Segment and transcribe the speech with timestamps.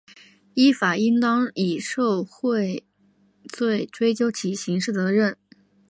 [0.55, 2.83] 依法应当以受贿
[3.47, 5.37] 罪追究其刑事责任